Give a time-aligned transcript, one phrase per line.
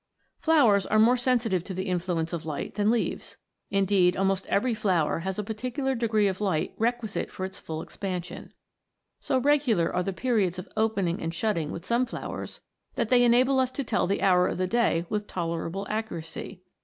[0.39, 3.37] Flowers are more sensitive to the influence of light than leaves;
[3.69, 7.95] indeed almost every flower has a particular degree of light requisite for its full ex
[7.97, 8.51] pansion.
[9.19, 12.61] So regular are the periods of opening and shutting with some flowers,
[12.95, 16.63] that they enable us to tell the hour of the day with tolerable accuracy.